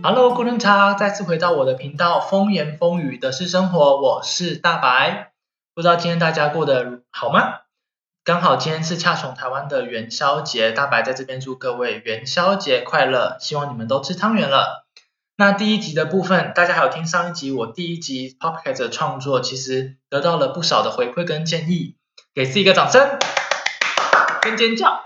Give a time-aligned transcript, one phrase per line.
[0.00, 5.32] Hello，古人茶，再次回到我的频道，风言风语的是生活，我是大白。
[5.74, 7.54] 不知道今天大家过得好吗？
[8.22, 14.86] 刚好今天是恰逢台湾的元宵节，大白在这边祝各位元宵节快乐，希望你们都吃汤圆了。
[15.36, 21.96] 那第一集的部分，大家还有听上一集我第一集 Podcast 的创作，其实得到了不少的回馈跟建议，
[22.34, 23.18] 给自己一个掌声
[24.42, 25.02] 跟尖叫，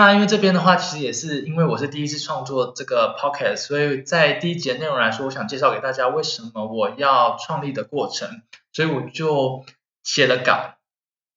[0.00, 8.40] 那因为这边的话，其实也是因为我是第一次创作这个 Podcast，所以在第一节内容来说，我想介绍给大家为什么我要创立的过程，
[8.72, 9.66] 所以我就
[10.02, 10.76] 写了稿，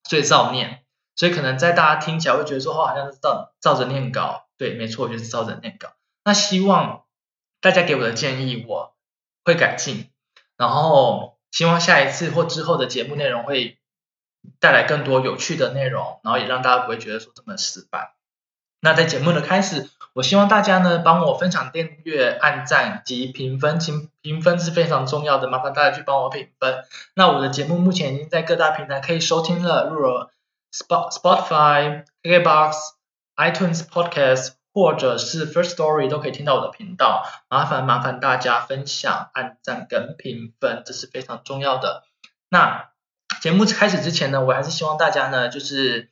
[0.08, 0.82] 所以照念，
[1.14, 5.90] 所以可能在大家听起来会觉得说，哦，好像是照照着念稿，对，没错，就是照着念稿。
[6.24, 7.02] 那希望。
[7.60, 8.94] 大家给我的建议，我
[9.42, 10.10] 会改进，
[10.58, 13.78] 然后希望下一次或之后的节目内容会
[14.60, 18.10] 带来更多有趣的内容，然后也让大家不会觉得说这么死板。
[18.84, 26.84] 那在节目的开始，我希望大家呢帮我分享、订阅、按赞及评分，请评分是非常重要的，麻烦大家去帮我评分。
[27.14, 30.28] 那我的节目目前已经在各大平台可以收听了，如
[30.70, 32.74] Spot Spotify、KKBox、
[33.36, 34.52] iTunes Podcast。
[34.76, 42.02] 或者是 First Story 都可以听到我的频道，麻烦麻烦大家分享、按赞跟评分，这是非常重要的。
[42.48, 42.90] 那
[43.40, 46.10] 节目开始之前呢，我还是希望大家呢，就是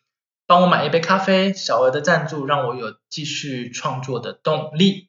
[0.52, 5.08] 帮我买一杯咖啡，小额的赞助，让我有继续创作的动力。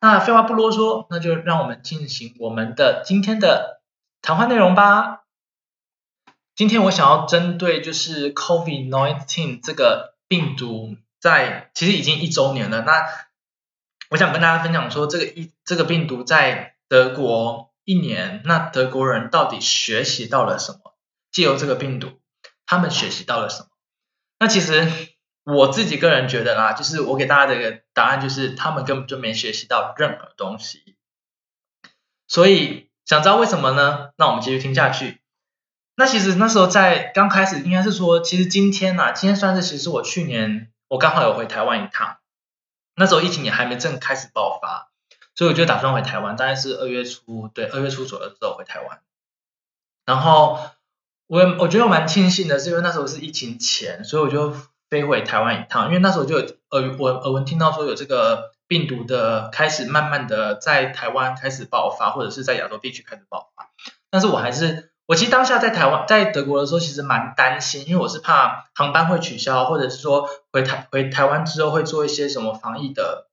[0.00, 3.82] 那废话不啰嗦，那就让我们进行我们的今天的
[4.22, 5.24] 谈话内容吧。
[6.54, 10.96] 今天我想要针对就是 COVID-19 这个病毒。
[11.20, 13.04] 在其实已经一周年了，那
[14.10, 20.94] 我想跟大家分享说，这个一这个病毒在德国一年，那德国人到底学习到了什么？
[21.32, 22.20] 借由这个病毒，
[22.64, 23.68] 他们学习到了什么？
[24.44, 24.86] 那其实
[25.42, 30.96] 我自己个人觉得啦，就是我给大家的一个答案，就是他们根本就没学习到任何东西。
[32.28, 34.10] 所以想知道为什么呢？
[34.18, 35.22] 那我们继续听下去。
[35.94, 40.70] 那其实那时候在刚开始，应该是说，其实今天呐，今天算是其实我去年。
[40.88, 42.18] 我刚好有回台湾一趟，
[42.96, 44.90] 那时候疫情也还没正开始爆发，
[45.34, 49.00] 所以我就打算回台湾，大概是二月初，对，二月初左右的时候回台湾。
[50.04, 50.60] 然后
[51.26, 54.54] 我我觉得我蛮庆幸的，是因为那时候是疫情前，所以我就
[54.90, 63.70] 飞回台湾一趟，因为那时候就耳我耳闻听到说有这个病毒的开始慢慢的在台湾开始爆发，或者是在亚洲地区开始爆发，
[64.10, 64.90] 但是我还是。
[65.06, 73.28] 我其实当下在台湾，在德国的时候，其实蛮担心，因为我是怕航班会取消，或者是说回台回台湾之后会做一些什么防疫的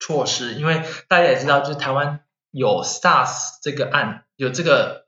[0.00, 0.54] 措施。
[0.54, 2.20] 因为大家也知道，就是台湾
[2.52, 5.04] 有 SARS 这个案，有这个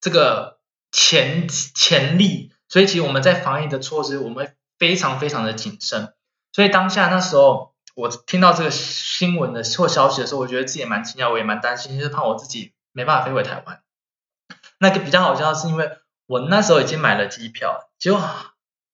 [0.00, 0.55] 这个
[0.92, 6.14] 潜潜力，所以其实我们在防疫的措施，我们非常非常的谨慎。
[6.52, 13.82] 所以当下那时候，我听到这个新闻的或消息的时候，我觉得自己也蛮惊讶，我也蛮担心，就是怕我自己没办法飞回台湾。
[14.78, 15.90] 那个比较好笑的，是因为
[16.26, 18.22] 我那时候已经买了机票，结果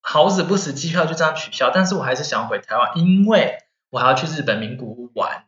[0.01, 1.71] 好死不死，机票就这样取消。
[1.71, 3.59] 但是我还是想回台湾，因为
[3.91, 5.47] 我还要去日本名古屋玩，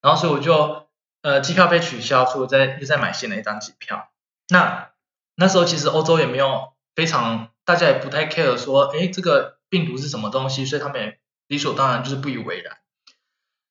[0.00, 0.88] 然后所以我就
[1.22, 4.10] 呃机票被取消，所以我再又再买新的一张机票。
[4.48, 4.90] 那
[5.36, 12.76] 那时候其实欧洲也没有非常，大家也不太 care 说，哎，这个病毒是什么东西，所以他们也理所当然就是不以为然。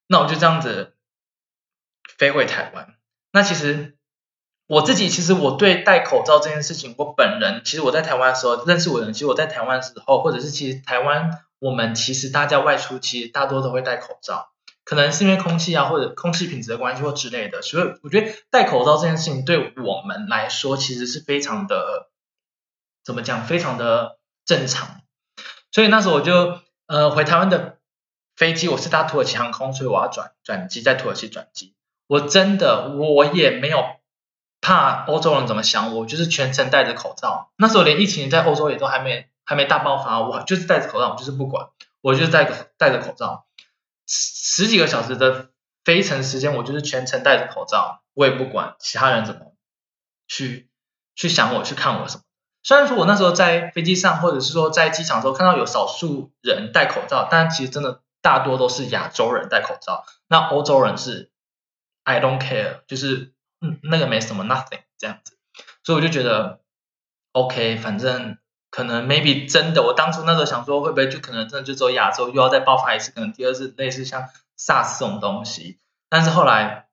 [0.07, 0.95] 那我就这样子
[2.17, 2.95] 飞回台湾。
[3.31, 3.91] 那其实。
[4.67, 14.49] 我自己其实我对戴口罩这件事情，我本人其实我在台湾的时候认识我的人，其实我在台湾的时候，或者是其实台湾我们其实大家外出其实大多都会戴口罩，
[14.85, 22.09] 可能是因为空气啊或者空气品质的关系或之类的，所以我觉得戴口罩这件事情对我们来说其实是非常的
[23.03, 25.01] 怎么讲，非常的正常。
[25.73, 27.79] 所以那时候我就呃回台湾的
[28.37, 31.75] 飞机，我是搭土耳其航空，所以我要转转机在土耳其转机，
[32.07, 33.83] 我真的我也没有。
[34.61, 37.51] 怕欧洲人怎么想我，就是全程戴着口罩。
[37.55, 41.67] 那时候连疫情在欧洲也都还没还没大爆发，我就是戴着口罩，我就是不管，
[42.01, 43.45] 我就戴着戴着口罩，
[44.07, 45.49] 十十几个小时的
[45.83, 49.55] 飞程时间，我就是全程戴着口罩，我也不管其他人怎么
[50.27, 50.69] 去
[51.15, 52.23] 去想我去看我什么。
[52.63, 61.31] 虽然说我那时候在飞机上或者是说在机场时候看到有少数人戴口罩，但其实真的大多都是亚洲人戴口罩，那欧洲人是
[62.03, 63.31] I don't care，就是。
[63.61, 65.37] 嗯，那个没什么，nothing 这样子，
[65.81, 66.59] 所以我就觉得
[67.31, 68.37] ，OK，反正
[68.75, 74.27] 可能 maybe 真的，我当初那时候想说，会不会就可能真的就走亚洲又要再爆发一次，可能第二次类似像
[74.59, 75.79] SARS 这种东西。
[76.09, 76.87] 但是后来，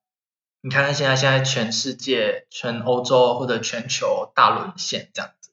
[0.61, 5.51] 你看看现在，现在全世界、全欧洲或者全球大沦陷这样子。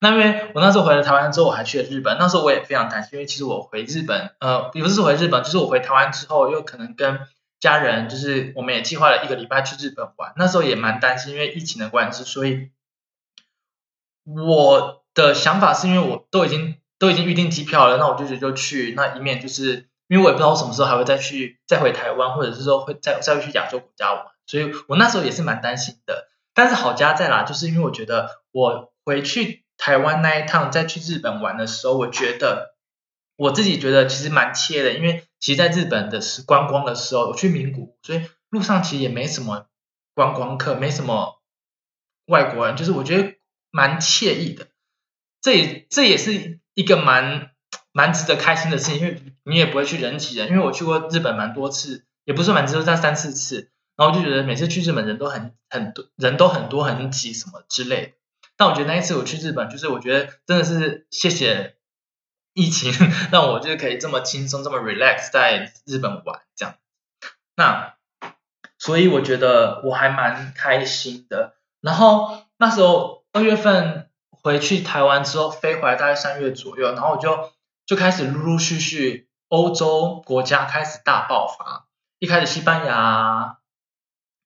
[0.00, 7.20] 那因为我那时候回了台湾之后，我还去了日本，那时候我也非常担心，因为其实我回日本，呃，也不是回日本，就是我回台湾之后，又可能跟
[7.60, 12.72] 家人就是我们也计划了一个礼拜去日本玩，那时候也蛮担心，因为疫情的关系，所以
[14.24, 26.28] 我的想法是因为我都已经都已经预定机票了，那我就觉得就去，那一面就是因为我也不知道我什么时候还会再去再回台湾，或者是说会再再去亚洲国家玩，所以我那时候也是蛮担心的。
[26.52, 32.74] 但是好家在啦，就是因为我觉得我回去台湾那一趟再去日本玩的时候，我觉得
[33.36, 39.66] 我自己觉得其实蛮切的，因为其实在日本的时观光的时候，我去名古，所以路上其实也没什么
[40.12, 41.40] 观光客，没什么
[42.26, 43.34] 外国人，就是我觉得
[43.70, 44.66] 蛮惬意的。
[45.40, 47.50] 这也这也是一个蛮
[47.92, 53.70] 蛮值得开心的事情，因为你也不会去人挤人，因为我去过日本蛮多次，也不是蛮多，在三四次。
[53.96, 58.12] 然后就觉得每次去日本人都很很多，人都很多很挤什么之类的。
[58.56, 61.76] 但我觉得那一次我去日本，就是我觉得真的是谢谢
[62.54, 62.92] 疫情，
[63.32, 66.76] 让我就是可以这么轻松、这么 relax 在日本玩这样。
[67.56, 67.94] 那
[68.78, 71.54] 所以我觉得我还蛮开心的。
[71.80, 74.09] 然后那时候二月份
[74.42, 77.52] 回去台湾之后，飞回来大概三月左右，然后我就
[77.86, 81.86] 就开始陆陆续续欧洲国家开始大爆发，
[82.18, 83.56] 一开始西班牙。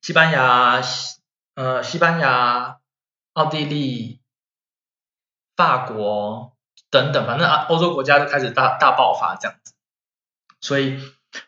[0.02, 1.18] 西班牙、西
[1.54, 2.76] 呃西班牙、
[3.32, 4.20] 奥地利、
[5.56, 6.54] 法国
[6.90, 9.72] 等等，反正啊欧洲国家都开始大大爆发这样子，
[10.60, 11.00] 所以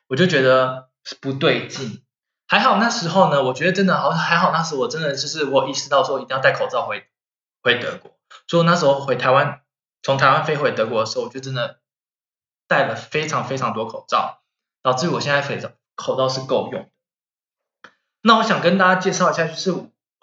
[0.07, 0.89] 我就觉得
[1.21, 2.03] 不对劲。
[2.47, 7.07] 还好那时候呢，我觉得真的好还好，那时我真的就是我意识到说一定要戴口罩回
[7.63, 8.16] 回德国，
[8.47, 9.61] 所以那时候回台湾，
[10.03, 11.79] 从台湾飞回德国的时候，我就真的
[12.69, 14.41] 戴了非常非常多口罩，
[14.83, 16.91] 导致我现在口罩口罩是够用。
[18.23, 19.75] 那我想跟大家介绍一下，就是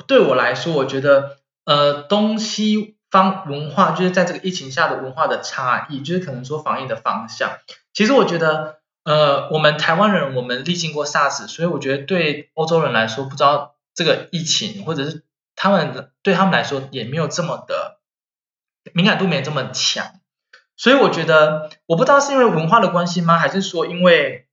[0.07, 7.59] 对我来说，我觉得呃东西方文化就是在这个疫情下的文化的差异，就是可能说防疫的方向。
[7.93, 15.23] 其实我觉得呃我们台湾人我们历经过 SARS，所以我觉得对欧洲人来说，不知道这个疫情或者是
[15.55, 17.92] 他们对他们来说也没有这么的
[18.93, 20.19] 敏感度没这么强。
[20.75, 24.47] 所以我觉得我不知道是因为文化的关系吗，还是说因为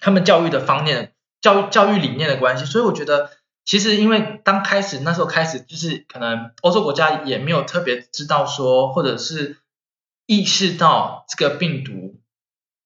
[0.00, 1.14] 他们教育的方面。
[1.42, 3.32] 教育教育理念的关系，所以我觉得
[3.64, 9.58] 其实因为刚开始那时候开始，就是可能欧洲国家也没有特别知道说，或者是
[10.26, 12.20] 意识到这个病毒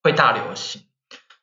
[0.03, 0.85] 会大流行，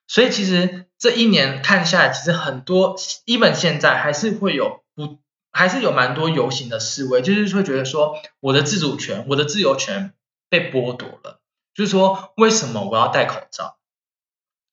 [0.08, 2.98] 所以其实这一年看下来，其实很多
[3.28, 5.20] ，even 现在还是会有不，
[5.54, 10.14] 还是有蛮多游行的示威，就是会觉得说我的自主权、我的自由权
[10.50, 11.40] 被剥夺了，
[11.74, 13.78] 就是说为什么我要戴口罩？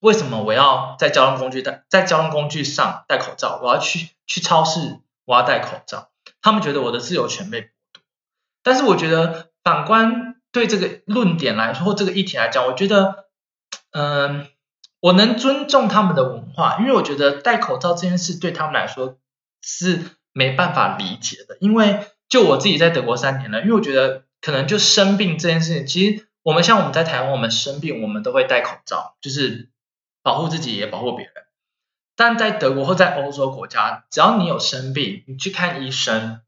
[0.00, 3.60] 为什么我要在交通工具戴在交通工具上戴口罩？
[3.62, 6.10] 我要去去超市，我要戴口罩。
[6.40, 8.02] 他们觉得我的自由权被剥夺。
[8.62, 13.26] 但是我觉得反观对这个论点来说，或这个议题来讲，我觉得，
[13.92, 14.48] 嗯，
[15.00, 19.18] 我能尊重他们的文化，因为我觉得戴口罩这件事对他们来说
[19.60, 20.00] 是
[20.32, 21.56] 没办法理解的。
[21.60, 29.68] 因为就我自己在德国三年了，因为我觉得可能就生病这件事情，其实我们像我们在台湾，我们生病我们都会戴口罩，就是。
[30.22, 31.32] 保护自己也保护别人，
[32.14, 36.42] 但在德国或在欧洲国家，只要你有生病，你去看医生，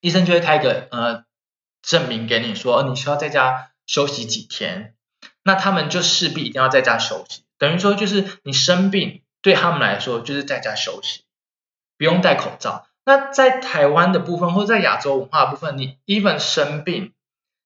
[0.00, 1.24] 医生就会开个呃
[1.82, 4.94] 证明给你，说你需要在家休息几天，
[5.42, 11.24] 那他们就势必一定要在家休息，等于说就是你生病对他们来说就是在家休息，
[11.98, 12.86] 不用戴口罩。
[13.10, 17.12] 那在台湾的部分或者在亚洲文化部分，你 even 生病，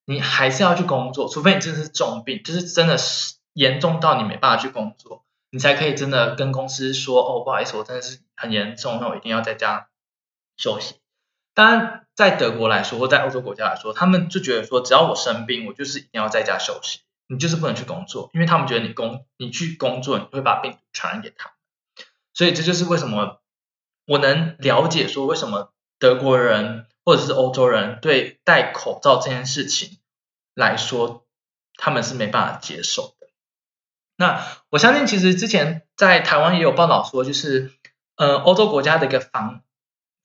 [0.07, 5.23] 你还是要去工作，除非你真的是重病，就是真的是严重到你没办法去工作。
[5.51, 9.89] 你才可以真的跟公司说哦，不好意思，我真的是很严重，那我一定要在家
[10.57, 10.95] 休息。
[11.53, 21.53] 当然，在德国来说，或在欧洲国家来说，他们就觉得说，只要我生病，我就是一定要在家休息，你就是不能去工作，因为他们觉得你工你去工作，你会把病毒传染给他。
[22.33, 23.43] 所以这就是为什么
[24.07, 29.99] 我能了解说，为什么德国人或者是欧洲人对戴口罩这件事情
[30.55, 31.25] 来说，
[31.77, 33.29] 他们是没办法接受的。
[34.17, 37.73] 那我相信，其实之前在台湾也有报道说，就是
[38.17, 39.63] 呃欧洲国家的一个防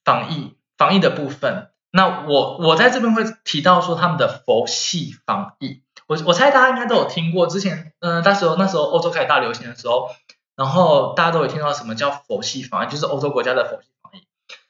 [0.04, 1.70] 防疫防疫的部分。
[1.90, 5.82] 那我我在这边会提到说他们的佛系防疫。
[6.06, 10.08] 我我猜大家应该都有听过，之前嗯那时候那时候欧洲开始大流行的时候，
[10.56, 14.26] 然后大家都有听到什么叫佛系防疫，就是欧洲国家的佛系防疫。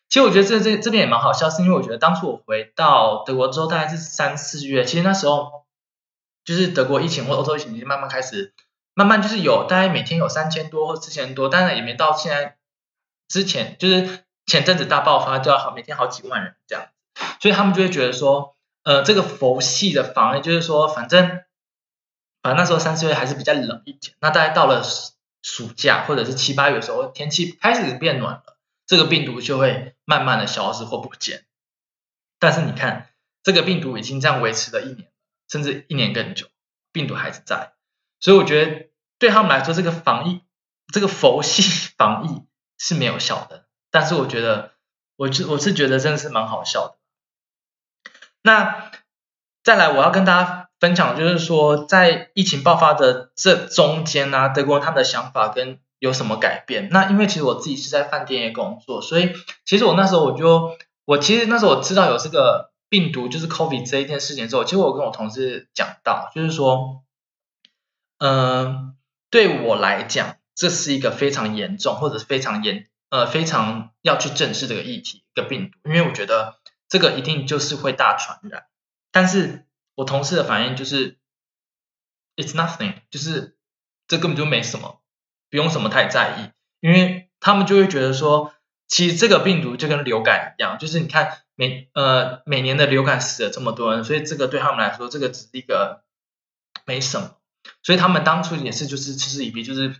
[0.08, 5.64] 其实我觉得这这这边也蛮好笑，是因为我觉得当初我回到德国之后，大概是三四月，其实那时候
[6.44, 8.52] 就是德国疫情或欧洲疫情已经慢慢开始。
[8.92, 12.58] 慢慢就是有，大概每天有三千多或四千多，当然也没到现在
[13.28, 16.86] 之前，就是前阵子大爆发就要好每天好几万人这样，
[17.40, 21.40] 所以他们就会觉得说，呃，这个佛系的防疫就是说，反正
[22.42, 24.82] 反正那时候三四月还是比较冷一点，那大概到了
[25.42, 31.46] 暑假或者是七八月的时候，天气开始变暖了，这个病毒就会慢慢的消失或不见。
[32.38, 33.10] 但是你看，
[33.42, 35.10] 这个病毒已经这样维持了一年，
[35.48, 36.46] 甚至一年更久，
[36.92, 37.72] 病毒还是在。
[38.18, 40.42] 所以我觉得对他们来说，这个防疫，
[40.92, 41.62] 这个佛系
[41.98, 42.42] 防疫
[42.78, 43.66] 是没有效的。
[43.90, 44.72] 但是我觉得，
[45.16, 46.96] 我是我是觉得真的是蛮好笑的。
[48.42, 48.90] 那
[49.62, 56.88] 再来，我要跟大家分享，就是说在疫情爆发的这中间呢，德国他们的想法跟有什么改变？
[56.90, 59.32] 那因为其实我自己是在饭店业工作，所以
[59.64, 67.02] 其实我那时候我就，我其实那时候我知道有这个病毒，就是 COVID 这一件事情之后，其实我跟我同事讲到，就是说，
[68.18, 68.96] 嗯，
[69.30, 76.56] 对我来讲，这是一个非常严重或者非常严，呃，非常要去正视这个议题，一个病毒，因为我觉得。
[76.92, 78.64] 这个一定就是会大传染，
[79.12, 81.18] 但是我同事的反应就是
[82.36, 83.56] ，it's nothing，就是
[84.08, 85.00] 这根本就没什么，
[85.50, 88.54] 不用什么太在意，因为他们就会觉得说，
[88.88, 96.04] 其实这个病毒就跟流感一样，就是你看每呃每年的流感死了这么多人，所以这个对他们来说，这个只是一个
[96.86, 97.36] 没什么，
[97.82, 99.94] 所以他们当初也是就是嗤之以鼻，就是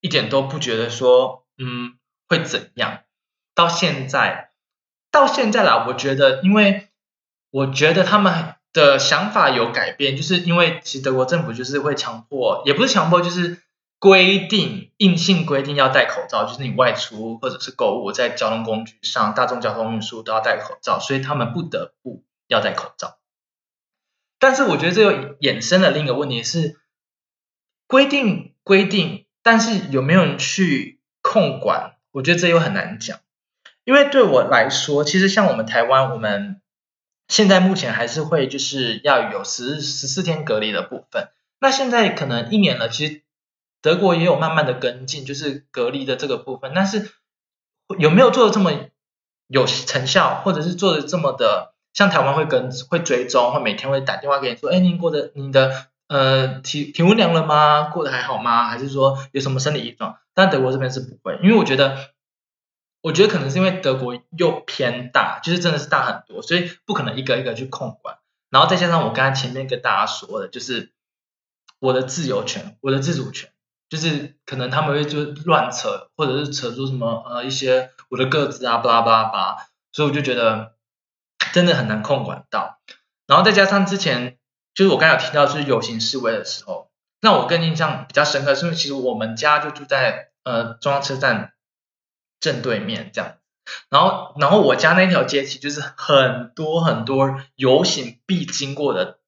[0.00, 1.98] 一点都不觉得说，嗯，
[2.28, 3.02] 会怎样，
[3.54, 4.52] 到现在。
[5.10, 6.88] 到现在啦，我觉得，因为
[7.50, 13.62] 我觉得他们的想法有改变，就是因为其实德国政府就是会强迫，也不是强迫，就是
[13.98, 23.16] 规定硬性规定要戴口罩，就是你外出或者是购物，在交通工具上，大众交通运输都要戴口罩，所以他们不得不要戴口罩。
[24.38, 26.78] 但是我觉得这又衍生了另一个问题是，
[27.86, 31.92] 规定规定，但是有没有人去控管？
[32.10, 33.20] 我觉得这又很难讲。
[33.84, 36.60] 因为对我来说，其实像我们台湾，我们
[37.28, 41.28] 现在目前还是会就是要有十十四天隔离的部分。
[41.58, 43.22] 那现在可能一年了，其实
[43.80, 46.72] 德国也有慢慢的跟进，就是隔离的这个部分。
[46.74, 47.10] 但是
[47.98, 48.72] 有没有做的这么
[49.46, 57.84] 有成效，或者是做的这么的像台湾会跟会追踪，会每天会打电话给你说，哎，您过的你的呃体体温量了吗？
[57.84, 58.68] 过得还好吗？
[58.68, 60.18] 还是说有什么生理异状？
[60.34, 62.13] 但德国这边是不会，因为我觉得。
[63.04, 68.16] 我觉得可能是因为德国又偏大，就是真的是大很多，所以不可能一个一个去控管。
[68.48, 70.90] 然后再加上我刚才前面跟大家说的，就是
[71.80, 73.52] 我的自由权、我的自主权，
[73.90, 80.72] 就是可能他们会就乱扯，或者是扯出什么呃一些我的个子啊，巴拉巴拉巴，所以我就觉得
[81.52, 82.78] 真的很难控管到。
[83.26, 84.38] 然后再加上之前
[84.72, 91.50] 就是我刚才有提到是游行示威的时候，那我更印象比较深刻，是因为其实我们家就住在呃中央车站。
[92.44, 93.36] 正对面这样，
[93.88, 99.18] 然后然后我家那条街其实就是很多很多游行必经过的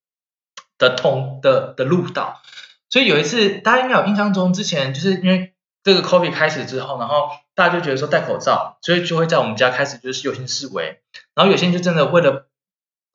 [0.76, 2.42] 的通的的路道，
[2.90, 11.00] 所以有一次大家应该有印象中，之前就是因为这个 COVID 开始之后，然后大家就觉得说戴口罩，所以就会在我们家开始就是游行示威，
[11.34, 12.50] 然后有些人就真的为了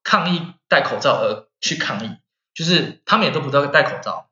[0.01, 2.17] 抗议戴口罩而去抗议，
[2.55, 4.31] 就是他们也都不知道戴口罩，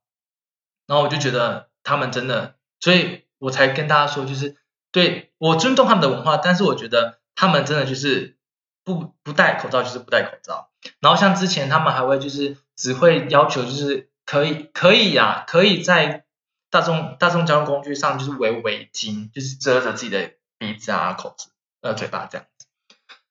[0.87, 4.55] 然后我就觉得他们真的，所以我才跟大家说就是。
[4.91, 8.37] 对我尊重他们的文化，但是我觉得他们真的就是
[8.83, 10.69] 不不戴口罩就是不戴口罩。
[10.99, 16.25] 然后像之前他们还会就是只会要求就是可以可以呀，可以在
[16.69, 21.49] 大众大众交通工具上就是围围巾，就是遮着自己的鼻子啊、口子、
[21.81, 22.67] 呃嘴巴这样子。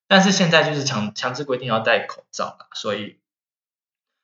[0.06, 3.17] 但是现在就是强强制规定要戴口罩了，所以。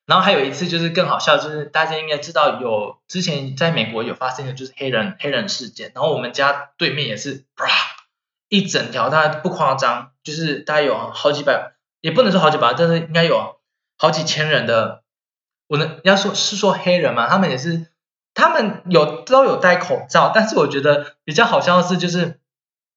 [0.06, 7.66] 然后还有一次就是更好笑，就是大家应该知道有之前在美国有发生的就是黑人黑人事件，然后我们家对面也是，啪，
[8.50, 13.56] 一整条，大家不夸张，就是大概有好几百，也不能说好几百，但是应该有
[13.96, 15.02] 好几千人的，
[15.68, 17.86] 我能要说是说黑人嘛，他们也是，
[18.34, 22.40] 他们有都有戴口罩，但是我觉得比较好笑的是，就是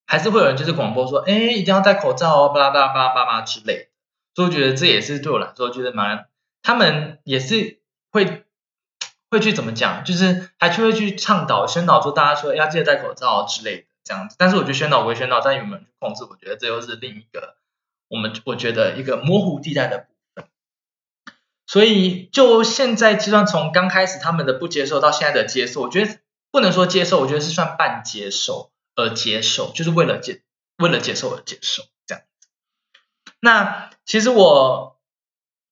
[0.05, 3.87] 还是会有人就是广播说，哎，一定要戴口罩哦，巴拉巴拉巴拉巴拉之类，
[4.35, 6.25] 所以我觉得这也是对我来说觉得蛮。
[6.67, 7.79] 他们也是
[8.11, 8.43] 会
[9.31, 14.35] 会去怎么讲，就是还去会去倡导宣导说大家说要记得戴口罩之类的这样子。
[14.37, 17.55] 但是我觉得宣导归宣导，但有没有去控制，我觉得这又是另一个
[18.09, 20.05] 我们我觉得一个模糊地带的部
[20.35, 20.45] 分。
[21.67, 26.19] 所以就现在就算，从刚开始他们的不接受到现在的接受，我觉得
[26.51, 30.41] 不能说接受，我觉得是算半接受而接受，就是为了接
[30.79, 32.49] 为了接受而接受这样子。
[33.39, 34.96] 那其实我。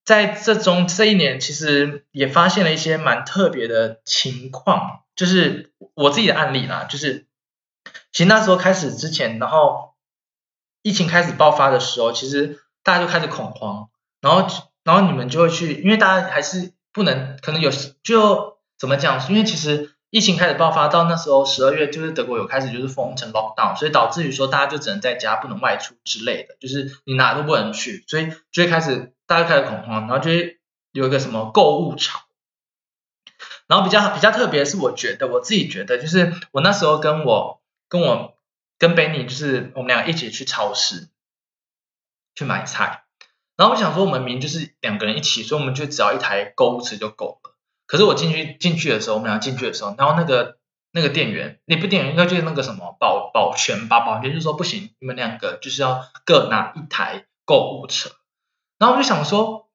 [0.06, 7.26] 在这中这一年，其实也发现了一些蛮特别的情况，就是我自己的案例啦，就是
[8.12, 9.94] 其实那时候开始之前，然后
[10.80, 13.90] 疫情开始爆发的时候，其实大家就开始恐慌，
[14.22, 14.48] 然后
[14.84, 17.70] 然后你们就会去，因为大家还是不能，可能有
[18.02, 19.92] 就怎么讲，因为其实。
[20.10, 30.60] 疫情开始爆发到那时候十二月，就是德国有开始就是封城 lockdown，所以导致于说大家就只能在家不能外出之类的，就是你哪都不能去，所以就会开始大家开始恐慌，然后就是
[30.92, 32.20] 有一个什么购物潮。
[33.66, 38.36] 然后比较比较特别是，我觉得我自己觉得，就是我那时候跟我跟我
[38.78, 41.08] 跟 Benny，就是我们俩一起去超市
[42.36, 43.02] 去买菜，
[43.56, 47.56] 然后我想说我们明就是两个人一起，所以我们就只要一台购物车就够了。
[47.86, 50.58] 可是我进去进去的时候，我们俩进去的时候，然后那个
[50.92, 58.10] 那个店员，那不店员应该就是那个什么保保全吧，保全就说不行，你们两个就是要各拿一台购物车。
[58.78, 59.68] 然后我就想说，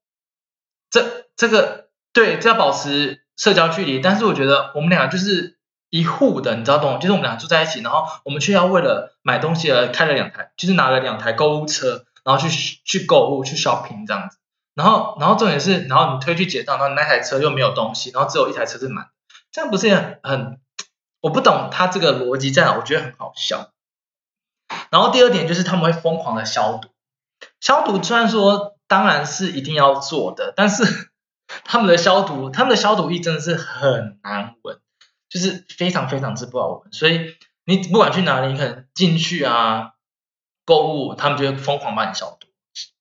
[0.90, 3.20] 这这个对，这要保持。
[3.38, 5.58] 社交距离，但是我觉得我们俩就是
[5.90, 7.00] 一户的，你知道懂？
[7.00, 14.38] 就是我们俩住在一起，然后我们却要为了买东西而开了两台，就是拿了两台购物车，然后去去购物去 shopping 这样子。
[14.76, 19.10] 然后，然后重点是，然后你推去结账，然后那台车又没有东西，然后只有一台车是满，
[19.52, 20.60] 这样不是很很？
[21.20, 23.72] 我不懂他这个逻辑在哪，我觉得很好笑。
[24.92, 26.90] 然后第二点就是他们会疯狂的消毒，
[27.60, 30.84] 消毒虽然说当然是一定要做的，但是。
[31.66, 34.80] 他们的消毒，他们的消毒液真的是很难闻，
[35.28, 36.94] 就是非常非常之不好闻。
[36.94, 39.92] 所以你不管去哪里，你可能进去啊
[40.64, 42.48] 购物，他们就会疯狂帮你消毒，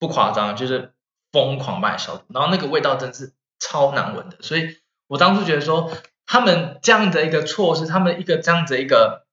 [0.01, 0.93] 不夸张，就是
[1.31, 2.25] 疯狂帮你消毒。
[2.35, 4.39] 然后那个味道真是超难闻的。
[4.41, 5.89] 所以我当初觉得说，
[6.27, 9.29] 他们这样的一个措施，他们一个这样子一个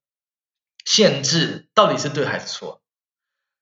[0.86, 2.84] 限制，到底是对还是错？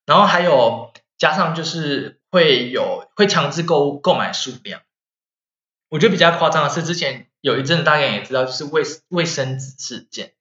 [0.06, 4.82] 然后还有加上就是会有会强制购物购买数量。
[5.90, 10.34] 我觉得比较夸张的是，之前有一阵子大家也知道，就是卫卫生纸事件，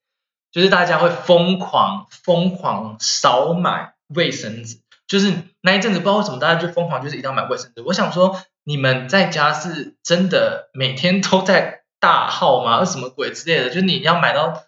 [0.50, 7.83] 就是大家会疯狂疯狂少买卫生纸，就是那一阵子不知道为什么大家就疯狂就是一定要买卫生纸。
[7.83, 12.84] 我想说，你们在家是真的每天都在大号吗？
[12.84, 13.69] 什么鬼之类的？
[13.69, 14.65] 就是你要买到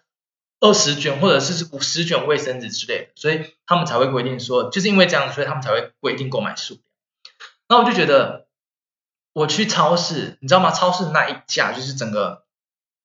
[0.59, 6.83] 二十卷或者是五十卷卫生纸之类的，所以他们才会规定说，就是因为这样，所以他们才会规定购买数量。
[7.69, 8.47] 那我就觉得。
[9.33, 10.71] 我去超市，你知道吗？
[10.71, 12.45] 超市那一架就是整个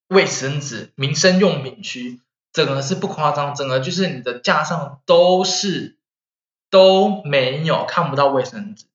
[0.08, 2.22] 卫生纸、民生用品区，
[2.54, 5.98] 整个是不夸张，整个就是你的架上都是
[6.70, 8.86] 都没有看不到卫生纸。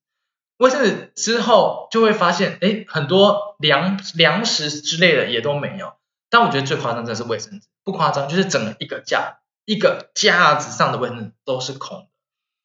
[0.56, 5.92] 卫生纸之后就会发现，哎，很多粮粮食之类的也都没有。
[6.30, 9.37] 但我觉得最夸张的是卫生纸，不夸张，就是整个一个架
[9.68, 12.08] 一个架子上的卫生纸都是空的，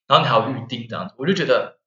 [0.07, 1.77] 然后你还要预定这样子，我就觉得。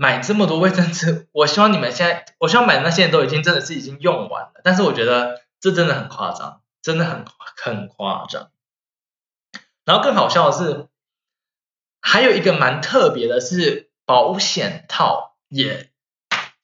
[0.00, 4.60] 买这么多卫生纸， 我希望你们现在，我希望买的那些人都已经真的是已经用完了。
[4.62, 7.24] 但是我觉得这真的很夸张，真的很
[7.56, 8.52] 很夸张。
[9.84, 10.86] 然后更好笑的是，
[12.00, 15.90] 还有一个蛮特别的是，保险套也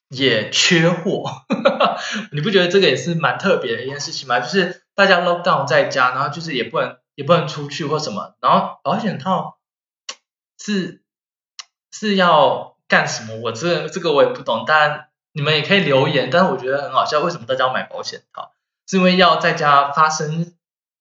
[0.07, 1.45] 也缺货。
[2.31, 4.39] 你不觉得这个也是蛮特别的一件事情吗？
[4.39, 9.59] 就是大家 lock down 在家，然后就是也不能也不能出去或什么，然后保险套
[10.59, 11.03] 是
[11.91, 12.73] 是要。
[12.87, 13.37] 干什么？
[13.37, 16.29] 我这这个我也不懂，但你们也可以留言。
[16.31, 18.53] 但是我觉得很好笑，为什么大家要买保险套？
[18.87, 20.55] 是因为要在家发生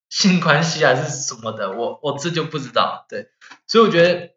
[0.09, 1.73] 性关系还是什么的？
[1.73, 3.05] 我我这就不知道。
[3.09, 3.27] 对，
[3.67, 4.31] 所以我觉得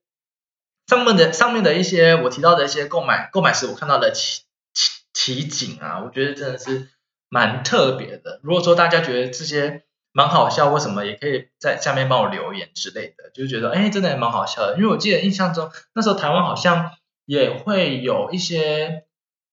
[0.89, 4.43] 上面的上面的一些我提到的一些购买购买时我看到的奇
[4.75, 6.91] 奇奇景啊，我觉得真的是
[7.29, 8.41] 蛮特别的。
[8.43, 9.85] 如果说大家觉得这些
[10.17, 14.77] 蛮好笑，为什么也可以在下面帮我留言之类的，就是觉得哎，真的也蛮好笑的。
[14.77, 16.91] 因为我记得印象中那时候台湾好像。
[17.29, 19.05] 也会有一些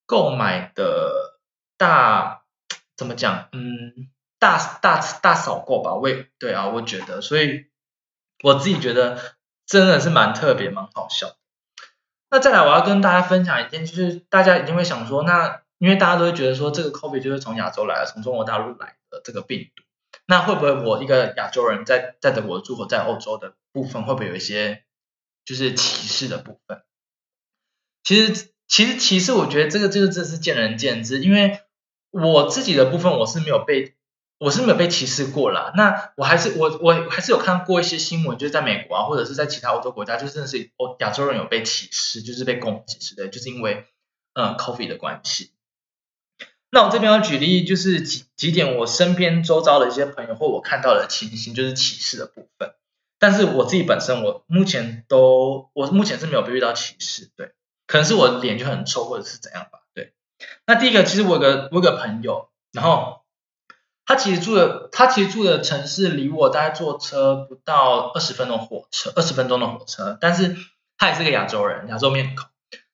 [0.05, 1.39] 购买的
[1.75, 2.43] 大
[2.95, 3.49] 怎么讲？
[3.51, 5.95] 嗯，大大大扫购吧。
[5.95, 7.65] 我也对啊，我觉得，所以
[8.43, 9.17] 我自己觉得
[9.65, 11.35] 真的是蛮特别、蛮好笑。
[12.29, 19.82] 那再来，我要跟大家分享一件，就是大家一定会想说，那因为大家都会觉得说，这个 COVID 就是从亚洲来的，从中国大陆来的这个病毒，
[20.25, 24.83] 那会不会我一个亚洲人在在德国住或在欧洲的部分，会不会有一些
[25.45, 26.81] 就是歧视的部分？
[28.03, 31.19] 其实，其实，其实，我觉得这个，这个，这是见仁见智。
[31.21, 31.61] 因为
[32.11, 33.95] 我自己的部分，我是没有被，
[34.39, 35.71] 我是没有被歧视过啦。
[35.75, 43.85] 那我还是，我，我还是有看过一些新闻，就是在美国啊，或者是在其他欧洲国家，就真的是欧亚洲人有被歧视，就是被攻击之类，就是因为
[44.33, 45.51] 嗯，coffee 的关系。
[46.73, 52.73] 那我这边要举例，就是几几点我身边周遭的一些朋友或我看到的情形，就是歧视的部分。
[53.19, 57.51] 但是我自己本身，我目前都，我目前是没有被遇到歧视，对。
[57.85, 59.81] 可能是我脸就很臭，或者是怎样吧。
[59.93, 60.13] 对，
[60.65, 63.21] 那第一个其实我有个我有个朋友，然后
[64.05, 70.17] 他其实住的他其实住的城市离我大概坐车不到二十分钟火车，二十分钟的火车。
[70.19, 70.55] 但是
[70.97, 72.47] 他也是个亚洲人，亚洲面孔。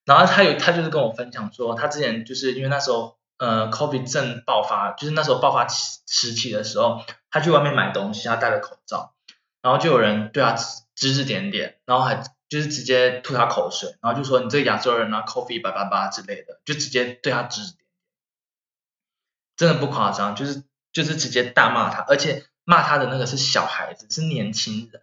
[0.03, 9.15] 然后他有他就是跟我分享说，他之前就是因为那时候呃 COVID 正爆发，就是那时候爆发时期的时候，他去外面买东西，他戴了口罩，
[9.61, 10.51] 然后就有人对他
[10.95, 17.85] 指指点点，然后还就是直接吐他口水，然后就说你这个亚洲人啊，COVID 八八八之类的，就直接对他指指点点，
[19.55, 25.01] 真的不夸张，就是就是直接大骂他，而且骂他的那个是小孩子，是年轻人。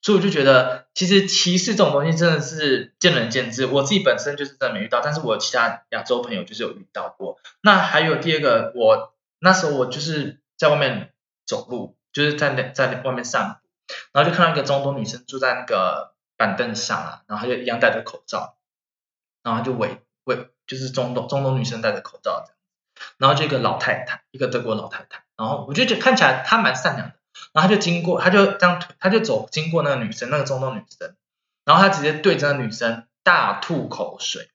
[0.00, 3.66] 所以我就觉得，其实歧视这种东西真的是见仁见智。
[3.66, 7.38] 我自己本身就是真没遇到，但是我其他亚洲朋友就是有遇到过。
[7.62, 11.12] 那还有第二个，我那时候我就是在外面
[11.44, 13.68] 走路，就是在在外面散步，
[14.12, 18.56] 然后就看到一个中东女生坐在那个板凳上啊，然后她就一样戴着口罩，
[19.42, 22.56] 然后就围围就是中东中东女生戴着口罩这样，
[23.18, 27.17] 然后就一个老太太，一个德国老太太，然后我就觉得看起来她蛮善良的。
[27.52, 31.16] 然后他就经过，他就这样，他就走经过那个女生，那个中东女生，
[31.64, 34.50] 然后他直接对着那女生大吐口水，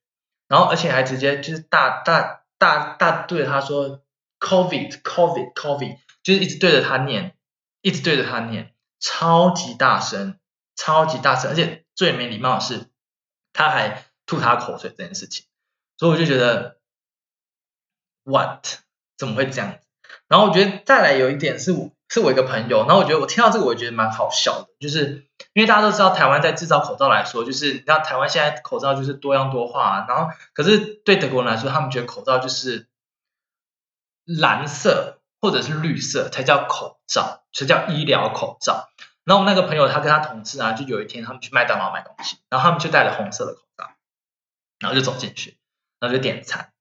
[0.47, 4.01] 然后而且还直接就是大大大大对着她说
[4.39, 7.35] “covid covid covid”，就是一直对着她念，
[7.81, 10.37] 一直对着她念，超级大声，
[10.75, 12.85] 超级大声，而且最没礼貌的是，
[13.53, 15.45] 他还吐他口水这件事情，
[15.97, 16.77] 所以我就觉得
[18.23, 18.65] “what”
[19.17, 19.79] 怎么会这样子？
[20.27, 21.91] 然后我觉得再来有一点是我。
[22.13, 32.87] 是我一个朋友，然后我觉得我听到这个，我觉得蛮好笑的，就是因为大家都知道台湾在制造口罩来说，就是你知道台湾现在口罩就是多样多化，啊然后可是对德国人来说，他们觉得口罩就是
[34.25, 38.89] 蓝色或者是绿色才叫口罩，才叫医疗口罩。
[39.23, 43.89] 然后我那个朋友他跟他同事啊，就有一天他们去麦当劳买东西，然后他们就戴了红色的口罩，
[44.77, 45.57] 然后就走进去，
[45.99, 46.72] 然后就点餐。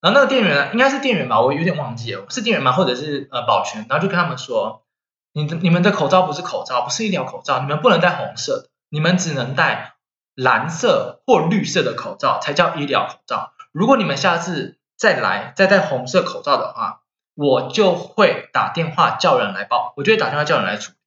[0.00, 2.72] 然后那个店员应该是店员吧，我有点忘记了，是店员吗？
[2.72, 3.86] 或者是呃保全？
[3.88, 4.84] 然后就跟他们说，
[5.32, 9.94] 你的你们的口罩不是口罩，不是医疗口罩，你们不能戴红色的，你们只能戴
[10.34, 13.52] 蓝色或绿色的口罩才叫医疗口罩。
[13.72, 17.00] 如果你们下次再来再戴红色口罩的话，
[17.34, 20.98] 我就会打电话叫人来报，我就会打电话叫人来处理。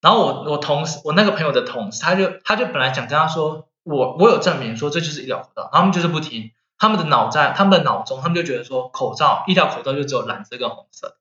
[0.00, 6.52] 然后我我同事我那个朋友的同事，他就他就本来想跟他说，我我有证明说这就是医疗口罩，他们就是不听。
[6.80, 11.18] 他们的脑在他们的脑中，他们就觉得说口罩医疗口罩就只有蓝色跟红色。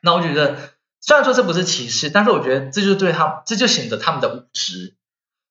[0.00, 0.56] 那我觉得
[1.00, 4.96] 虽然说这不是歧视，但是我觉得这就对他这就显得他们的无知。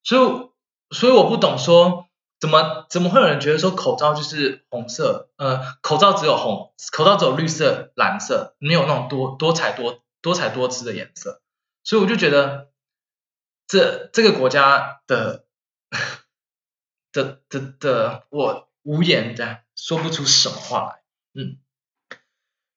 [0.03, 0.49] 所以
[0.95, 2.07] 所以我不懂说
[2.39, 11.39] 怎么怎么会有人觉得说口罩就是红色，呃，口罩只有红，口罩只有绿色、蓝色，没有那种多多彩多多彩多姿的颜色。
[11.83, 12.71] 所以我就觉得
[13.67, 15.45] 这这个国家的
[17.11, 18.68] 的的的我。
[18.89, 21.01] 无言的说不出什么话来，
[21.39, 21.57] 嗯，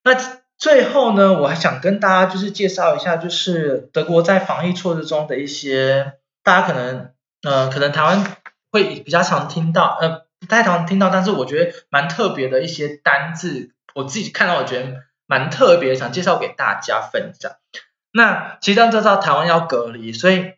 [0.05, 0.13] 那
[0.59, 8.37] 最后呢，我还想跟大家就是介绍一下，就是德国在防疫措施中的一些，大家可能呃，可能台湾
[8.71, 17.53] 会比较常听到，呃，不太常听到，但是我觉得蛮特别的一些单字，我自己看到我觉得蛮特别，想介绍给大家分享。
[18.13, 20.53] 那其实大家知道台湾要隔离，所以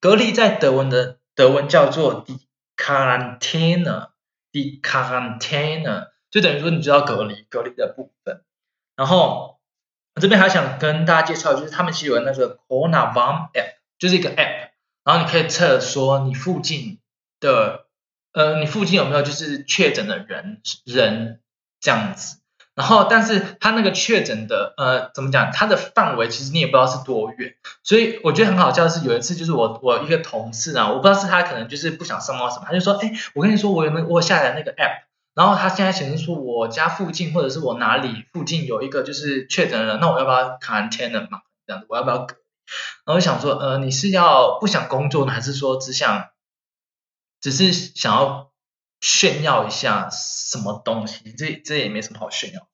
[0.00, 2.40] 隔离在德文的德文叫做 die
[2.76, 4.08] Quarantäne。
[4.52, 8.42] The container 就等于说你知道隔离隔离的部分，
[8.96, 9.58] 然后
[10.14, 14.70] 我这边还想跟大家介绍，就是他们其实有那个 Corona Warm App，就是一个 App，
[15.04, 17.00] 然后你可以测说你附近
[17.40, 17.86] 的
[18.32, 21.40] 呃你附近有没有就是确诊的人人
[21.80, 22.41] 这样子。
[22.74, 25.52] 然后，但是他那个确诊的，呃，怎么讲？
[25.52, 35.02] 他的范围其实你也不知道是多远，所以我觉得很好笑的是，有一次就是我我一个同事啊，我不知道是他可能就是不想上报什么，他就说，哎，我跟你说，我有没有我下载那个 app，
[35.34, 41.42] 然后他现在显示出我家附近或者是我哪里附近有一个就是确诊了，那我要不要 quarantine 嘛？
[41.66, 42.16] 这样子，我要不要？
[42.16, 42.26] 然
[43.06, 46.28] 后我想说，呃，你是要不想工作呢，还是说只想
[47.42, 48.51] 只是想要？
[49.02, 51.34] 炫耀一下什么东西？
[51.36, 52.66] 这这也没什么好炫耀。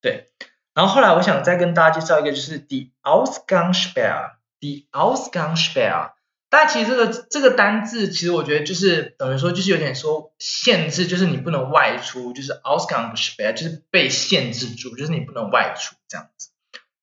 [0.00, 0.26] 对，
[0.74, 6.14] 然后后来我想再跟大家介绍一个，就是 the Ausgangssperre，the Ausgangssperre。
[6.48, 16.48] 大家其实这个这个单字，其实我觉得就是等于说，就是有点说限制，就是你不能外出，就是 Ausgangssperre，就是被限制住，就是你不能外出这样子。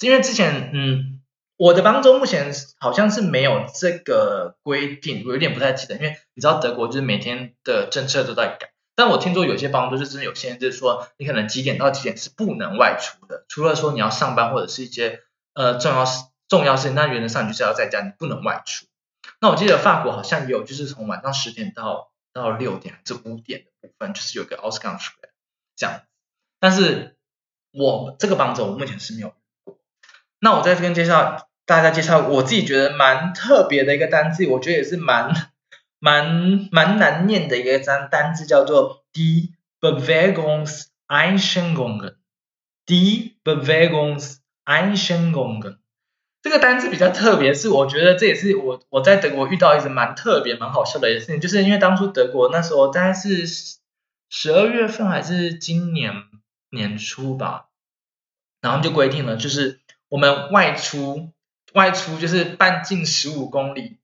[0.02, 1.19] 因为之前嗯。
[1.60, 8.72] 我的邦州目前好像是没有这个规定，我有点不太记得，因为你知道德国就是每天的政策都在改。
[8.95, 15.22] 但我听说有些邦州是真的有限制，说你可能几点到几点是不能外出的，除了说你要上班或者是一些
[15.54, 18.86] 呃重要事重要事情，那原则上你就是要在家，你不能外出。
[19.41, 25.32] 那我记得法国好像也有，就是从晚上十点到到六点还是五点的部分，就是有个 Ausgangssperre
[25.76, 26.04] 这样。
[26.62, 27.17] 但是
[27.74, 29.34] 我这个邦州我目前是没有。
[30.39, 31.49] 那我在这边介绍。
[31.70, 35.52] 大家介绍，我自己觉得蛮特别的一个单字，我觉得也是蛮
[36.02, 45.78] 蛮蛮难念的一个单单字，叫做 die Bewegungs Einschränkungen，die Bewegungseinschränkungen。
[46.42, 53.46] 这个单词比较特别，是我觉得这也是我我在德国遇到一个蛮特别、蛮好笑的一件事情，就是因为当初德国那时候大概是
[54.28, 56.16] 十二月份还是今年
[56.72, 57.68] 年初吧，
[58.60, 61.30] 然后就规定了，就是我们外出
[61.74, 64.00] 外出就是半径十五公里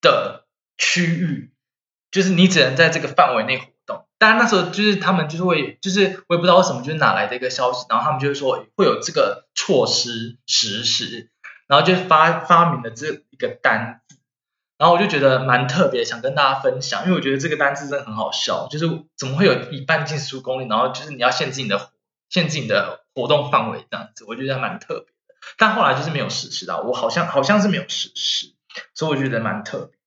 [0.00, 0.46] 的
[0.78, 1.52] 区域，
[2.10, 4.06] 就是你只能在这个范围内活动。
[4.18, 11.28] 当然那时候就是他们就是会，就是我也不知道为什么，就是哪来的一个消息，然后他们就是说会有这个措施实施。
[11.68, 14.18] 然后就发发明了这一个单字，
[14.76, 21.92] 然后我就觉得蛮特别，想跟大家分享，因为我觉得这个单字真的很好笑，就是怎么会有一半径十五公里，然后就是你要限制你的
[22.28, 25.11] 限制你的活动范围这样子，我觉得蛮特别。
[25.58, 28.54] 但后来就是没有实施到，我好像好像是没有实施，
[28.94, 29.98] 所以我觉得蛮特别。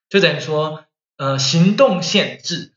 [0.08, 0.86] 就等于说
[1.18, 2.74] 呃行动限制、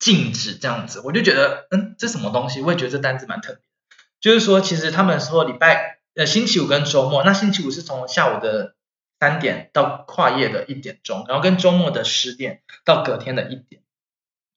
[0.00, 2.60] 禁止这样子，我就觉得嗯这什么东西？
[2.60, 3.62] 我也觉得这单子蛮特别。
[4.20, 8.74] 就是说其实他们说礼拜呃星期五跟周末，那星期五是从下午的
[9.20, 13.82] 三点到跨夜的一点钟，然后跟周末的十点到隔天的一点，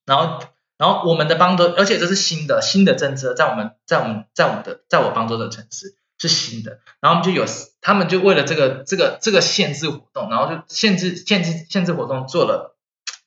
[0.06, 0.44] 然后。
[0.80, 6.80] 然后我们的邦多，而且这是新的新的政策，在我们在我们在我们的在我邦多的城市是新的。
[7.02, 7.46] 然后我们就有
[7.82, 12.78] 他们就为了这个这个这个限制活动，然后就限制限制限制活动做了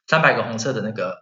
[0.06, 1.21] 三百个红色的那个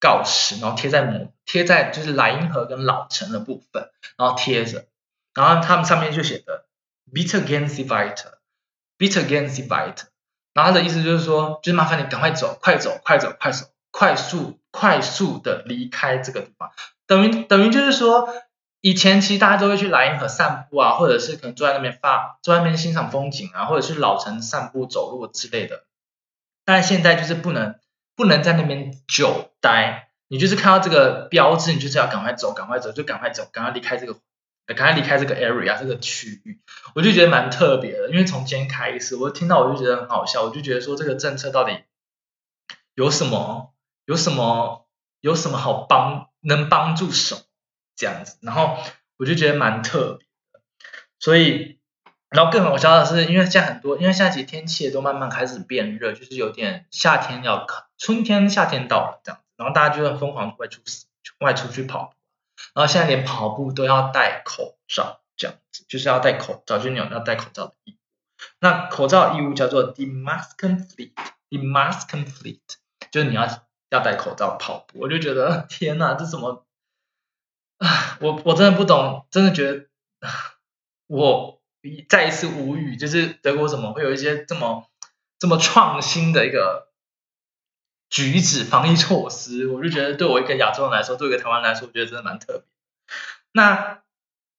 [0.00, 4.86] 告示，然后贴在某贴在就是莱茵河跟老城的部分，然后贴着，
[5.34, 6.64] 然后他们上面就写的
[7.12, 10.06] “Bitte gehen Sie weiter”，“Bitte gehen Sie weiter”，
[10.54, 14.56] 然后的意思就是说，就是麻烦你赶快走，快走，快走，快走，快速。
[14.72, 16.70] 快速的离开这个地方，
[17.04, 18.32] 等于等于就是说，
[18.80, 25.86] 以前其实大家都会去莱茵河散步啊，或者是可能坐在那边发，坐在那边欣赏风景啊，或者是老城散步走路之类的。
[26.64, 27.80] 但现在就是不能
[28.14, 34.18] 不能在那边久待，你就是看到这个标志，你就是要赶快走，赶快走，就赶快走，赶快离开这个，
[34.66, 36.60] 赶快离开这个 area 这个区域。
[36.94, 41.84] 我就觉得蛮特别的，因为从今天开始，我听到我就觉得很好笑，我就觉得说这个政策到底
[42.94, 43.74] 有什么？
[44.06, 44.88] 有什么
[45.20, 47.42] 有什么好帮能帮助什么
[47.94, 48.76] 这样子，然后
[49.18, 50.60] 我就觉得蛮特别的，
[51.20, 51.78] 所以
[52.28, 57.68] 然后更好笑的是，因为现在很多，因为现在其实天气也都慢慢开始变热，就是有点夏天要
[57.98, 60.80] 春天夏天到了这样，然后大家就会疯狂外出
[61.38, 62.14] 外出去跑步，
[62.72, 67.96] 然后现在连跑步都要戴口罩这样子，就是要戴口罩，就你有要戴口罩的义务。
[68.58, 72.58] 那口罩义务叫做 the mask complete，the mask complete，
[73.12, 73.46] 就是你要。
[73.90, 76.64] 要戴口罩跑步，我就觉得天哪，这怎么
[77.78, 78.16] 啊？
[78.20, 79.86] 我我真的不懂，真的觉得
[81.08, 81.60] 我
[82.08, 84.88] 再一次无语，就是德国怎么会有一些这么
[85.40, 86.89] 这么创新的一个
[88.10, 89.68] 举止防疫措施？
[89.68, 92.64] 我就觉得对我一个亚洲人来说，对一个台湾来说，我觉得真的蛮特别。
[93.52, 94.02] 那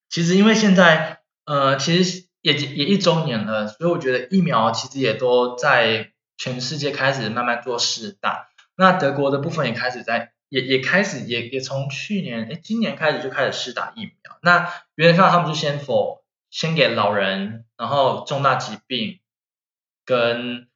[0.10, 8.48] 其实因为现在呃，其实也也一周年了，所以我觉得疫苗其实也都在全世界开始慢慢做试打。
[8.76, 14.38] 那德国的部分也开始在，也也开始也也从去年哎今年开始就开始试打疫苗。
[14.42, 19.20] 那原则上他们就先否先给老人，然后重大疾病
[20.06, 20.68] 跟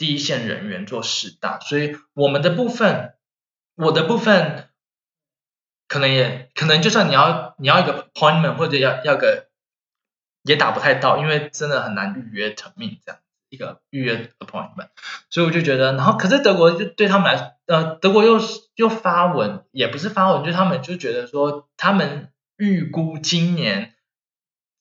[0.00, 1.60] 第一线人员做试打。
[1.60, 3.16] 所以我们的部分，
[3.74, 4.70] 我的部分
[5.88, 9.48] 可能也可能就算你要你要一个 appointment 或者要要个
[10.44, 13.20] 也打不太到，因为真的很难预约成命这样。
[13.50, 14.90] 一个预约 appointment，
[15.28, 18.38] 所以我就觉得，然后可是德国就对他们来，呃，德国又
[18.76, 23.96] 又发文，也不是发文，就他们就觉得说，他们预估今年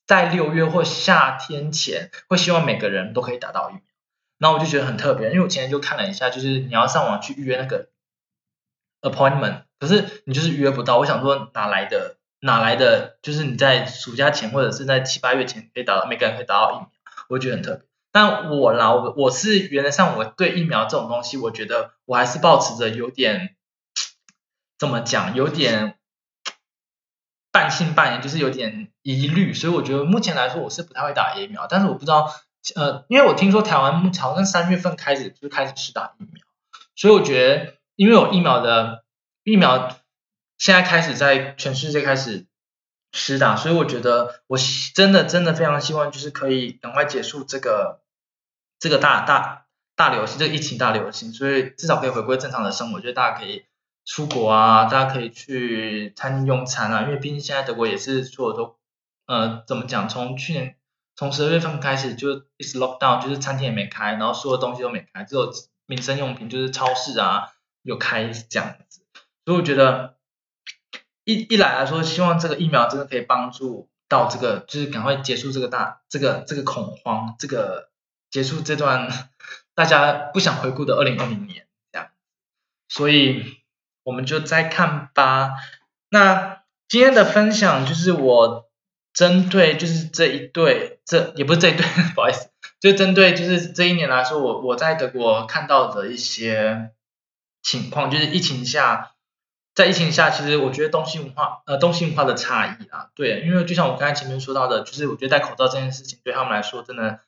[0.05, 3.81] 在六月或夏天前，会希望每个人都可以打到疫苗。
[4.39, 7.89] 然后我就觉得很特别，因为我前天就看了一下，就是你要上网去预约那个
[9.01, 10.97] appointment，可是你就是预约不到。
[10.97, 16.89] 我想说哪来的哪来的，就是你在暑假前或者是在七八月前可以打到，每个人可以打到疫苗，
[17.27, 17.85] 我觉得很特别。
[18.11, 23.55] 但我啦，我我是原则上我对疫苗这种东西，我觉得我还是保持着有点
[24.79, 25.99] 怎么讲，有点
[27.51, 31.67] 半信半疑，就是有点疑虑，所以我觉得目前来说我是不太会打疫苗。
[31.67, 32.33] 但是我不知道，
[32.75, 36.43] 呃，因为我听说台湾目前好像三月份开始就开始试打疫苗，
[36.95, 39.03] 所以我觉得因为有疫苗的
[39.43, 39.97] 疫苗
[40.57, 42.45] 现在开始在全世界开始。
[43.11, 44.55] 施打，所以我觉得我
[44.93, 48.01] 真的真的非常希望，就是可以赶快结束这个
[48.77, 52.97] 这个大大大流行，这个疫情大流行，所以至少可以回归正常的生活。
[52.97, 53.65] 我觉得大家可以
[54.05, 58.77] 出国啊，大家可以去餐厅用餐啊，因为毕竟现在德国也是所有都
[59.25, 60.75] 呃怎么讲，从去年
[61.19, 65.51] 从十二月份开始就一直 lock down，就是餐厅也没开，然后所有东西都没开，只有
[65.85, 67.49] 民生用品就是超市啊
[67.81, 69.01] 有开这样子，
[69.43, 70.15] 所以我觉得
[71.25, 77.89] 一一来来说，希望这个疫苗真的可以帮助到这个，就是赶快结束这个大这个这个恐慌，这个
[78.31, 79.11] 结束这段
[79.75, 82.09] 大家不想回顾的二零二零年这样，
[82.87, 83.59] 所以。
[84.03, 85.51] 我们就再看吧。
[86.09, 88.68] 那今天的分享就是我
[89.19, 92.47] 针对就是这一对，这也不是这一对， 不好意思，
[92.79, 96.91] 就针对就是这一年来说，我我在德国看到的一些
[97.61, 99.11] 情况，就是疫情下，
[99.75, 107.19] 在疫情下，其实我觉得东西文化呃东西文化的差异啊，对，因为就像我刚才前面说到的，就是我觉得戴口罩这件事情对他们来说真的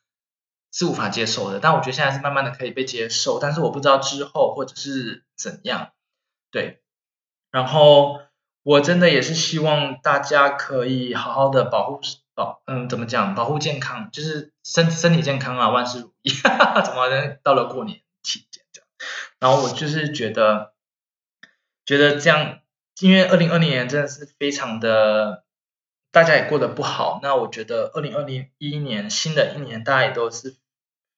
[0.72, 5.92] 是无法接受的，但我觉得现在是慢慢的可以被接受，但是我不知道之后或者是怎样。
[6.50, 6.80] 对，
[7.50, 8.22] 然后
[8.62, 12.00] 我真的也是希望大家可以好好的保护
[12.34, 13.34] 保，嗯，怎么讲？
[13.34, 16.30] 保护健康，就是身身体健康啊，万事如意。
[16.84, 17.08] 怎么
[17.42, 18.88] 到了过年期间这样？
[19.40, 20.74] 然后我就是觉得，
[21.84, 22.60] 觉得这样，
[23.00, 25.44] 因为二零二零年真的是非常的，
[26.12, 27.18] 大家也过得不好。
[27.22, 30.56] 那我觉得二零二零一一年新的一年，大家也都是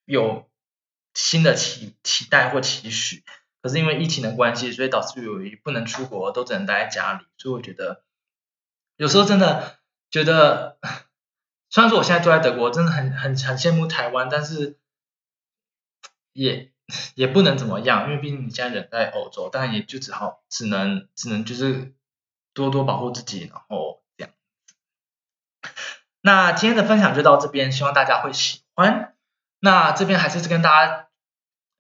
[0.06, 0.48] 有
[1.12, 3.22] 新的期期待或期许。
[3.64, 7.24] 可是因为疫情的关系，所以导致有一不能出国，都只能待在家里。
[7.38, 8.04] 所以我觉得
[8.98, 9.78] 有时候真的
[10.10, 10.76] 觉得，
[11.70, 14.78] 虽然说我现在住在德国，真的很很很羡慕台湾，但是
[16.34, 16.74] 也
[17.14, 21.94] 也不能怎么样，因为毕竟你现在人在欧洲，但也就只好只能只能就是
[22.52, 24.34] 多多保护自己，然后这样。
[26.20, 29.16] 那今天的分享就到这边，希望大家会喜欢。
[29.58, 31.03] 那这边还是跟大家。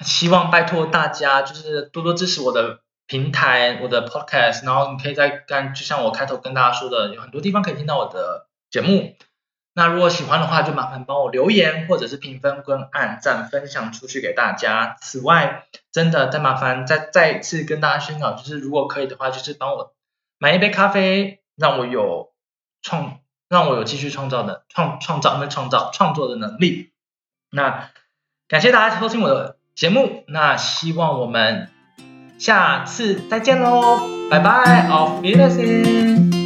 [0.00, 9.14] 希望拜托大家就是多多支持我的平台，我的 podcast，然后你可以在干，就像我开头跟大家说的，有很多地方可以听到我的节目。
[9.76, 14.96] 那如果喜欢的话，就麻烦帮我留言或者是评分跟按赞分享出去给大家。
[15.00, 19.94] 此外，真的再麻烦再再一次跟大家宣告，就是如果可以的话，就是帮我
[20.38, 22.32] 买一杯咖啡，让我有
[22.82, 26.92] 创，让我有继续创造的创创造那创造创作的能力。
[27.50, 27.90] 那
[28.48, 29.53] 感谢大家收听我的。
[29.74, 31.68] 节目，那希望我们
[32.38, 36.43] 下次再见喽，拜拜，auf Wiedersehen。